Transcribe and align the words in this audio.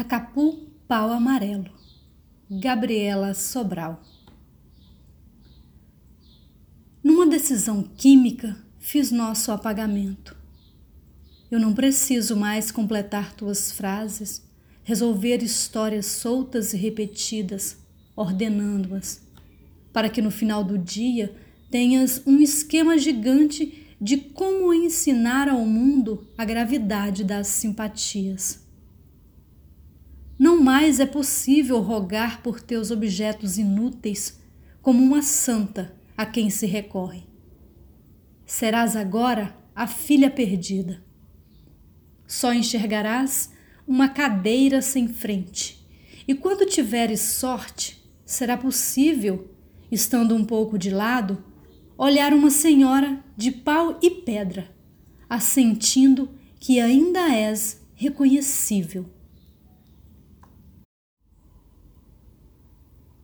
Acapu 0.00 0.70
Pau 0.86 1.10
Amarelo, 1.10 1.72
Gabriela 2.48 3.34
Sobral. 3.34 4.00
Numa 7.02 7.26
decisão 7.26 7.82
química, 7.82 8.56
fiz 8.78 9.10
nosso 9.10 9.50
apagamento. 9.50 10.36
Eu 11.50 11.58
não 11.58 11.74
preciso 11.74 12.36
mais 12.36 12.70
completar 12.70 13.34
tuas 13.34 13.72
frases, 13.72 14.40
resolver 14.84 15.42
histórias 15.42 16.06
soltas 16.06 16.72
e 16.72 16.76
repetidas, 16.76 17.76
ordenando-as, 18.14 19.20
para 19.92 20.08
que 20.08 20.22
no 20.22 20.30
final 20.30 20.62
do 20.62 20.78
dia 20.78 21.34
tenhas 21.72 22.22
um 22.24 22.38
esquema 22.38 22.96
gigante 22.96 23.96
de 24.00 24.16
como 24.16 24.72
ensinar 24.72 25.48
ao 25.48 25.66
mundo 25.66 26.24
a 26.38 26.44
gravidade 26.44 27.24
das 27.24 27.48
simpatias. 27.48 28.67
Mais 30.68 31.00
é 31.00 31.06
possível 31.06 31.80
rogar 31.80 32.42
por 32.42 32.60
teus 32.60 32.90
objetos 32.90 33.56
inúteis 33.56 34.38
como 34.82 35.02
uma 35.02 35.22
santa 35.22 35.96
a 36.14 36.26
quem 36.26 36.50
se 36.50 36.66
recorre. 36.66 37.22
Serás 38.44 38.94
agora 38.94 39.56
a 39.74 39.86
filha 39.86 40.30
perdida. 40.30 41.02
Só 42.26 42.52
enxergarás 42.52 43.50
uma 43.86 44.10
cadeira 44.10 44.82
sem 44.82 45.08
frente, 45.08 45.88
e 46.28 46.34
quando 46.34 46.66
tiveres 46.66 47.22
sorte, 47.22 48.04
será 48.22 48.54
possível, 48.54 49.50
estando 49.90 50.34
um 50.34 50.44
pouco 50.44 50.76
de 50.76 50.90
lado, 50.90 51.42
olhar 51.96 52.34
uma 52.34 52.50
senhora 52.50 53.24
de 53.34 53.50
pau 53.50 53.98
e 54.02 54.10
pedra, 54.10 54.70
assentindo 55.30 56.28
que 56.60 56.78
ainda 56.78 57.20
és 57.34 57.80
reconhecível. 57.94 59.08